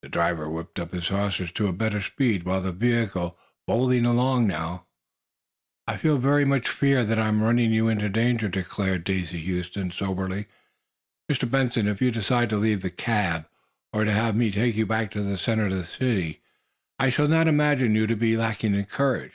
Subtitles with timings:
[0.00, 4.86] The driver whipped up his horses to a better speed, the vehicle bowling along now.
[5.86, 10.46] "I very much fear that I am running you into danger," declared Daisy Huston, soberly.
[11.30, 11.44] "Mr.
[11.50, 13.48] Benson, if you decide to leave the cab,
[13.92, 16.40] or to have me take you back to the center of the city,
[16.98, 19.32] I shall not imagine you to be lacking in courage."